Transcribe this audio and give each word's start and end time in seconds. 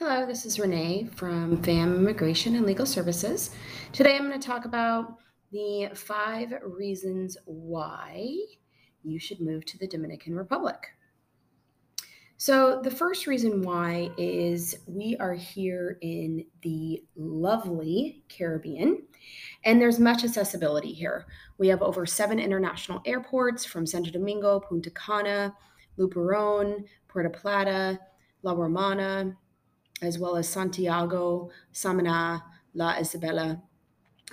Hello, 0.00 0.24
this 0.24 0.46
is 0.46 0.60
Renee 0.60 1.08
from 1.16 1.60
FAM 1.60 1.96
Immigration 1.96 2.54
and 2.54 2.64
Legal 2.64 2.86
Services. 2.86 3.50
Today 3.92 4.14
I'm 4.14 4.28
going 4.28 4.40
to 4.40 4.46
talk 4.46 4.64
about 4.64 5.16
the 5.50 5.90
five 5.92 6.54
reasons 6.62 7.36
why 7.46 8.32
you 9.02 9.18
should 9.18 9.40
move 9.40 9.64
to 9.64 9.76
the 9.76 9.88
Dominican 9.88 10.36
Republic. 10.36 10.76
So, 12.36 12.80
the 12.80 12.92
first 12.92 13.26
reason 13.26 13.60
why 13.60 14.12
is 14.16 14.76
we 14.86 15.16
are 15.18 15.34
here 15.34 15.98
in 16.00 16.46
the 16.62 17.02
lovely 17.16 18.22
Caribbean, 18.28 19.02
and 19.64 19.80
there's 19.80 19.98
much 19.98 20.22
accessibility 20.22 20.92
here. 20.92 21.26
We 21.58 21.66
have 21.66 21.82
over 21.82 22.06
seven 22.06 22.38
international 22.38 23.02
airports 23.04 23.64
from 23.64 23.84
Santo 23.84 24.12
Domingo, 24.12 24.60
Punta 24.60 24.92
Cana, 24.92 25.52
Luperón, 25.98 26.84
Puerto 27.08 27.30
Plata, 27.30 27.98
La 28.44 28.52
Romana, 28.52 29.36
as 30.02 30.18
well 30.18 30.36
as 30.36 30.48
Santiago, 30.48 31.50
Samana, 31.72 32.44
La 32.74 32.94
Isabela, 32.94 33.60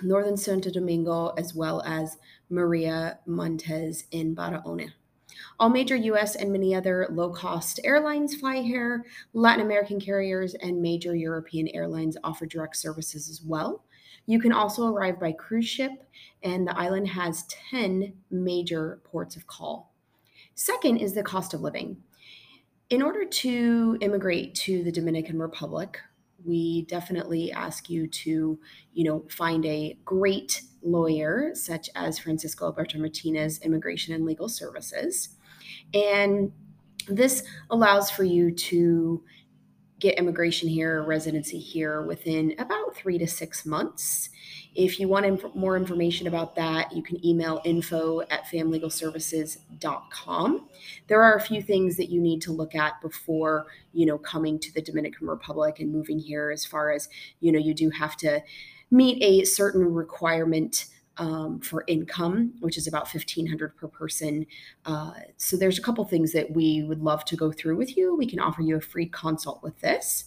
Northern 0.02 0.36
Santo 0.36 0.70
Domingo, 0.70 1.28
as 1.38 1.54
well 1.54 1.82
as 1.82 2.18
Maria 2.50 3.18
Montez 3.26 4.04
in 4.10 4.34
Barahona. 4.34 4.92
All 5.58 5.68
major 5.68 5.96
US 5.96 6.36
and 6.36 6.52
many 6.52 6.74
other 6.74 7.08
low 7.10 7.30
cost 7.30 7.80
airlines 7.84 8.34
fly 8.34 8.60
here. 8.60 9.04
Latin 9.32 9.64
American 9.64 10.00
carriers 10.00 10.54
and 10.54 10.80
major 10.80 11.14
European 11.14 11.68
airlines 11.68 12.16
offer 12.22 12.46
direct 12.46 12.76
services 12.76 13.28
as 13.28 13.42
well. 13.42 13.84
You 14.26 14.40
can 14.40 14.52
also 14.52 14.86
arrive 14.86 15.20
by 15.20 15.32
cruise 15.32 15.68
ship, 15.68 15.92
and 16.42 16.66
the 16.66 16.76
island 16.76 17.08
has 17.08 17.44
10 17.70 18.12
major 18.30 19.00
ports 19.04 19.36
of 19.36 19.46
call. 19.46 19.92
Second 20.54 20.98
is 20.98 21.14
the 21.14 21.22
cost 21.22 21.54
of 21.54 21.60
living 21.60 21.96
in 22.90 23.02
order 23.02 23.24
to 23.24 23.98
immigrate 24.00 24.54
to 24.54 24.84
the 24.84 24.92
Dominican 24.92 25.38
Republic, 25.38 25.98
we 26.44 26.82
definitely 26.82 27.50
ask 27.50 27.90
you 27.90 28.06
to, 28.06 28.58
you 28.92 29.04
know, 29.04 29.24
find 29.28 29.66
a 29.66 29.98
great 30.04 30.62
lawyer 30.82 31.50
such 31.54 31.90
as 31.96 32.18
Francisco 32.18 32.66
Alberto 32.66 32.98
Martinez 32.98 33.58
Immigration 33.62 34.14
and 34.14 34.24
Legal 34.24 34.48
Services. 34.48 35.30
And 35.92 36.52
this 37.08 37.42
allows 37.70 38.10
for 38.10 38.22
you 38.22 38.52
to 38.52 39.22
get 39.98 40.18
immigration 40.18 40.68
here, 40.68 41.02
residency 41.02 41.58
here 41.58 42.02
within 42.02 42.54
about 42.58 42.94
three 42.94 43.16
to 43.18 43.26
six 43.26 43.64
months. 43.64 44.28
If 44.74 45.00
you 45.00 45.08
want 45.08 45.24
inf- 45.24 45.54
more 45.54 45.74
information 45.76 46.26
about 46.26 46.54
that, 46.56 46.94
you 46.94 47.02
can 47.02 47.24
email 47.24 47.62
info 47.64 48.20
at 48.30 48.44
famlegalservices.com. 48.46 50.68
There 51.06 51.22
are 51.22 51.36
a 51.36 51.40
few 51.40 51.62
things 51.62 51.96
that 51.96 52.10
you 52.10 52.20
need 52.20 52.42
to 52.42 52.52
look 52.52 52.74
at 52.74 53.00
before, 53.00 53.68
you 53.94 54.04
know, 54.04 54.18
coming 54.18 54.58
to 54.58 54.70
the 54.74 54.82
Dominican 54.82 55.28
Republic 55.28 55.80
and 55.80 55.90
moving 55.90 56.18
here 56.18 56.50
as 56.50 56.66
far 56.66 56.90
as, 56.90 57.08
you 57.40 57.50
know, 57.50 57.58
you 57.58 57.72
do 57.72 57.88
have 57.90 58.18
to 58.18 58.42
meet 58.90 59.22
a 59.22 59.44
certain 59.44 59.94
requirement 59.94 60.84
um, 61.18 61.60
for 61.60 61.84
income, 61.86 62.52
which 62.60 62.76
is 62.76 62.86
about 62.86 63.08
fifteen 63.08 63.46
hundred 63.46 63.76
per 63.76 63.88
person. 63.88 64.46
Uh, 64.84 65.12
so 65.36 65.56
there's 65.56 65.78
a 65.78 65.82
couple 65.82 66.04
things 66.04 66.32
that 66.32 66.52
we 66.52 66.82
would 66.84 67.02
love 67.02 67.24
to 67.26 67.36
go 67.36 67.52
through 67.52 67.76
with 67.76 67.96
you. 67.96 68.16
We 68.16 68.26
can 68.26 68.40
offer 68.40 68.62
you 68.62 68.76
a 68.76 68.80
free 68.80 69.06
consult 69.06 69.62
with 69.62 69.80
this. 69.80 70.24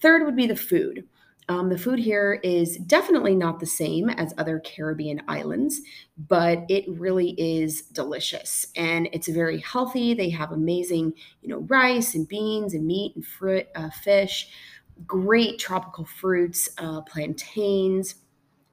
Third 0.00 0.24
would 0.24 0.36
be 0.36 0.46
the 0.46 0.56
food. 0.56 1.06
Um, 1.48 1.70
the 1.70 1.78
food 1.78 1.98
here 1.98 2.40
is 2.44 2.76
definitely 2.76 3.34
not 3.34 3.58
the 3.58 3.66
same 3.66 4.08
as 4.10 4.32
other 4.38 4.60
Caribbean 4.60 5.22
islands, 5.26 5.80
but 6.16 6.64
it 6.68 6.84
really 6.88 7.30
is 7.32 7.82
delicious 7.82 8.68
and 8.76 9.08
it's 9.12 9.26
very 9.26 9.58
healthy. 9.58 10.14
They 10.14 10.30
have 10.30 10.52
amazing, 10.52 11.14
you 11.42 11.48
know, 11.48 11.58
rice 11.58 12.14
and 12.14 12.28
beans 12.28 12.74
and 12.74 12.86
meat 12.86 13.16
and 13.16 13.26
fruit, 13.26 13.66
uh, 13.74 13.90
fish, 13.90 14.50
great 15.04 15.58
tropical 15.58 16.04
fruits, 16.04 16.68
uh, 16.78 17.00
plantains 17.02 18.14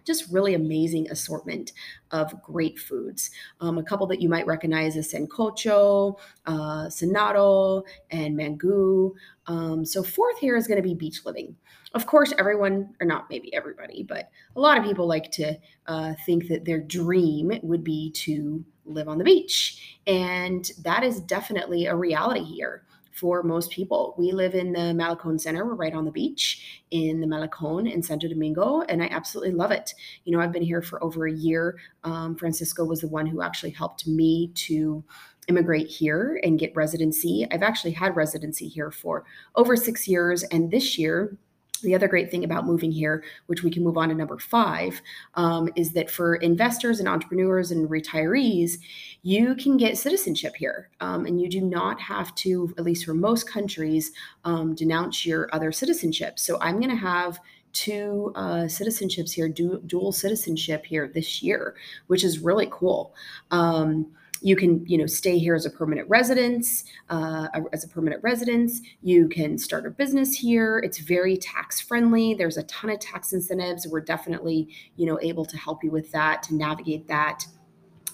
just 0.09 0.31
really 0.31 0.55
amazing 0.55 1.09
assortment 1.11 1.73
of 2.09 2.41
great 2.41 2.79
foods. 2.79 3.29
Um, 3.61 3.78
a 3.78 3.84
couple 3.84 4.07
that 4.07 4.22
you 4.22 4.28
might 4.28 4.47
recognize 4.47 4.95
is 4.95 5.13
sancocho, 5.13 6.17
uh, 6.47 6.88
cenado, 6.88 7.84
and 8.09 8.35
mango. 8.35 9.13
Um, 9.45 9.85
so 9.85 10.01
fourth 10.01 10.39
here 10.39 10.57
is 10.57 10.67
going 10.67 10.81
to 10.81 10.88
be 10.88 10.95
beach 10.95 11.25
living. 11.25 11.56
Of 11.94 12.07
course, 12.07 12.34
everyone, 12.39 12.95
or 13.00 13.06
not 13.06 13.29
maybe 13.29 13.53
everybody, 13.53 14.03
but 14.03 14.29
a 14.56 14.59
lot 14.59 14.79
of 14.79 14.84
people 14.84 15.07
like 15.07 15.29
to 15.34 15.56
uh, 15.85 16.13
think 16.25 16.47
that 16.47 16.66
their 16.66 16.79
dream 16.79 17.51
would 17.61 17.84
be 17.84 18.11
to 18.11 18.66
live 18.85 19.07
on 19.07 19.19
the 19.19 19.23
beach. 19.23 20.00
And 20.07 20.69
that 20.81 21.03
is 21.03 21.22
definitely 21.22 21.85
a 21.85 21.95
reality 21.95 22.44
here 22.44 22.84
for 23.19 23.44
most 23.44 23.72
people. 23.72 24.16
We 24.18 24.31
live 24.31 24.56
in 24.56 24.72
the 24.72 24.94
Malecon 24.94 25.40
Center. 25.40 25.66
We're 25.66 25.75
right 25.75 25.94
on 25.94 26.06
the 26.06 26.12
beach 26.12 26.84
in 26.91 27.19
the 27.19 27.28
Malecon 27.28 27.91
in 27.91 28.02
Santo 28.02 28.28
Domingo, 28.28 28.81
and 28.81 29.03
I 29.03 29.07
absolutely 29.07 29.53
love 29.53 29.72
it. 29.72 29.94
You 30.24 30.31
know, 30.31 30.41
I've 30.41 30.53
been 30.53 30.63
here 30.63 30.81
for 30.81 31.03
over 31.03 31.28
a 31.28 31.34
year. 31.34 31.78
Um, 32.03 32.35
Francisco 32.35 32.85
was 32.85 33.02
the 33.02 33.08
one 33.08 33.28
who 33.28 33.41
actually 33.41 33.72
helped 33.72 34.08
me 34.08 34.52
to 34.56 35.03
immigrate 35.47 35.88
here 35.88 36.40
and 36.44 36.59
get 36.59 36.75
residency. 36.75 37.46
I've 37.52 37.63
actually 37.63 37.91
had 37.91 38.16
residency 38.16 38.68
here 38.68 38.91
for 38.91 39.25
over 39.56 39.75
six 39.75 40.08
years, 40.08 40.44
and 40.44 40.72
this 40.72 40.97
year, 40.97 41.38
the 41.81 41.95
other 41.95 42.07
great 42.07 42.29
thing 42.31 42.44
about 42.44 42.66
moving 42.66 42.91
here, 42.91 43.23
which 43.47 43.63
we 43.63 43.72
can 43.72 43.84
move 43.84 43.97
on 43.97 44.09
to 44.09 44.16
number 44.16 44.38
five, 44.38 45.01
um, 45.35 45.69
is 45.75 45.94
that 45.94 46.09
for 46.09 46.35
investors 46.35 47.00
and 47.00 47.07
entrepreneurs 47.07 47.72
and 47.72 47.90
retirees, 47.90 48.78
you 49.22 49.56
can 49.56 49.78
get 49.78 49.97
citizenship 49.97 50.56
here. 50.56 50.90
Um, 51.00 51.25
and 51.25 51.40
you 51.41 51.50
do 51.50 51.62
not 51.62 52.00
have 52.01 52.34
to, 52.35 52.73
at 52.78 52.84
least 52.84 53.06
for 53.06 53.13
most 53.13 53.50
countries, 53.50 54.12
um, 54.44 54.75
denounce 54.75 55.25
your 55.25 55.50
other 55.53 55.72
citizenship. 55.72 56.40
So 56.40 56.57
I'm 56.62 56.79
going 56.79 56.90
to 56.90 56.95
have 56.95 57.40
two 57.72 58.31
uh, 58.35 58.63
citizenships 58.63 59.31
here, 59.31 59.47
du- 59.47 59.81
dual 59.85 60.11
citizenship 60.11 60.85
here 60.85 61.07
this 61.07 61.44
year, 61.44 61.75
which 62.07 62.23
is 62.23 62.40
really 62.40 62.67
cool. 62.72 63.13
Um, 63.51 64.07
you 64.41 64.55
can 64.55 64.85
you 64.85 64.97
know 64.97 65.05
stay 65.05 65.38
here 65.38 65.55
as 65.55 65.66
a 65.66 65.69
permanent 65.69 66.09
residence 66.09 66.85
uh, 67.09 67.47
as 67.73 67.83
a 67.83 67.88
permanent 67.88 68.23
residence. 68.23 68.81
You 69.01 69.27
can 69.27 69.57
start 69.57 69.85
a 69.85 69.89
business 69.89 70.33
here. 70.33 70.79
It's 70.79 71.00
very 71.00 71.38
tax 71.38 71.81
friendly. 71.81 72.33
There's 72.33 72.57
a 72.57 72.63
ton 72.63 72.89
of 72.89 72.99
tax 72.99 73.33
incentives. 73.33 73.88
We're 73.88 74.01
definitely 74.01 74.69
you 74.95 75.05
know 75.05 75.19
able 75.22 75.45
to 75.45 75.57
help 75.57 75.83
you 75.83 75.91
with 75.91 76.11
that 76.11 76.44
to 76.44 76.55
navigate 76.55 77.07
that. 77.07 77.45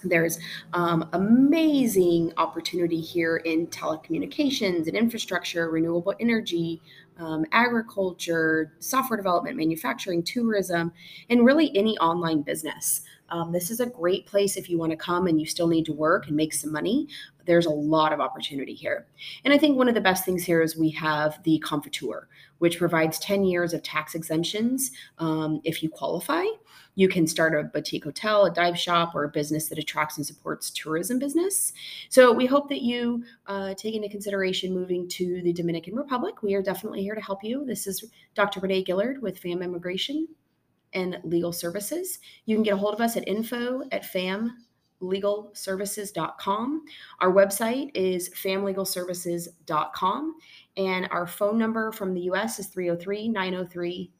There's 0.04 0.38
um, 0.72 1.08
amazing 1.12 2.32
opportunity 2.36 3.00
here 3.00 3.38
in 3.38 3.66
telecommunications 3.68 4.86
and 4.86 4.94
infrastructure, 4.94 5.70
renewable 5.70 6.14
energy, 6.20 6.80
um, 7.18 7.44
agriculture, 7.52 8.74
software 8.78 9.16
development, 9.16 9.56
manufacturing, 9.56 10.22
tourism, 10.22 10.92
and 11.30 11.44
really 11.44 11.74
any 11.76 11.96
online 11.98 12.42
business. 12.42 13.02
Um, 13.30 13.52
this 13.52 13.70
is 13.70 13.80
a 13.80 13.86
great 13.86 14.26
place 14.26 14.56
if 14.56 14.68
you 14.68 14.78
want 14.78 14.90
to 14.90 14.96
come 14.96 15.26
and 15.26 15.40
you 15.40 15.46
still 15.46 15.68
need 15.68 15.84
to 15.86 15.92
work 15.92 16.26
and 16.26 16.36
make 16.36 16.52
some 16.52 16.72
money. 16.72 17.08
There's 17.44 17.66
a 17.66 17.70
lot 17.70 18.12
of 18.12 18.20
opportunity 18.20 18.74
here. 18.74 19.06
And 19.44 19.54
I 19.54 19.58
think 19.58 19.76
one 19.76 19.88
of 19.88 19.94
the 19.94 20.00
best 20.00 20.24
things 20.24 20.44
here 20.44 20.62
is 20.62 20.76
we 20.76 20.90
have 20.90 21.42
the 21.44 21.62
Confotur, 21.64 22.22
which 22.58 22.78
provides 22.78 23.18
10 23.20 23.44
years 23.44 23.72
of 23.72 23.82
tax 23.82 24.14
exemptions 24.14 24.90
um, 25.18 25.60
if 25.64 25.82
you 25.82 25.88
qualify. 25.88 26.44
You 26.96 27.08
can 27.08 27.26
start 27.26 27.54
a 27.54 27.64
boutique 27.64 28.04
hotel, 28.04 28.46
a 28.46 28.50
dive 28.50 28.78
shop, 28.78 29.14
or 29.14 29.24
a 29.24 29.28
business 29.28 29.68
that 29.68 29.78
attracts 29.78 30.16
and 30.16 30.26
supports 30.26 30.70
tourism 30.70 31.18
business. 31.18 31.72
So 32.08 32.32
we 32.32 32.46
hope 32.46 32.68
that 32.70 32.82
you 32.82 33.22
uh, 33.46 33.74
take 33.74 33.94
into 33.94 34.08
consideration 34.08 34.74
moving 34.74 35.06
to 35.10 35.42
the 35.42 35.52
Dominican 35.52 35.94
Republic. 35.94 36.42
We 36.42 36.54
are 36.54 36.62
definitely 36.62 37.02
here 37.02 37.14
to 37.14 37.20
help 37.20 37.44
you. 37.44 37.64
This 37.64 37.86
is 37.86 38.04
Dr. 38.34 38.60
Renee 38.60 38.84
Gillard 38.84 39.20
with 39.20 39.38
FAM 39.38 39.62
Immigration 39.62 40.26
and 40.96 41.20
Legal 41.22 41.52
Services. 41.52 42.18
You 42.46 42.56
can 42.56 42.64
get 42.64 42.74
a 42.74 42.76
hold 42.76 42.94
of 42.94 43.00
us 43.00 43.16
at 43.16 43.28
info 43.28 43.84
at 43.92 44.02
famlegalservices.com. 44.02 46.84
Our 47.20 47.32
website 47.32 47.92
is 47.94 48.28
famlegalservices.com. 48.30 50.34
And 50.76 51.08
our 51.10 51.26
phone 51.26 51.58
number 51.58 51.90
from 51.92 52.14
the 52.14 52.22
US 52.22 52.58
is 52.58 52.66
303 52.66 53.28
903 53.28 54.10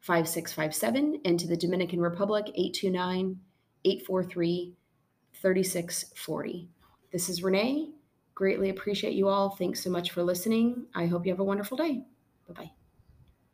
5657. 0.00 1.20
And 1.24 1.38
to 1.38 1.46
the 1.46 1.56
Dominican 1.56 2.00
Republic, 2.00 2.46
829 2.48 3.38
843 3.84 4.74
3640. 5.34 6.68
This 7.12 7.28
is 7.28 7.42
Renee. 7.42 7.90
Greatly 8.34 8.70
appreciate 8.70 9.12
you 9.12 9.28
all. 9.28 9.50
Thanks 9.50 9.84
so 9.84 9.90
much 9.90 10.12
for 10.12 10.22
listening. 10.22 10.86
I 10.94 11.04
hope 11.06 11.26
you 11.26 11.32
have 11.32 11.40
a 11.40 11.44
wonderful 11.44 11.76
day. 11.76 12.06
Bye 12.48 12.54
bye. 12.54 12.70